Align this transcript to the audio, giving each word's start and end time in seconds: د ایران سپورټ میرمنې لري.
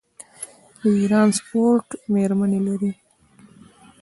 د 0.79 0.81
ایران 0.99 1.27
سپورټ 1.37 1.85
میرمنې 2.13 2.59
لري. 2.67 2.91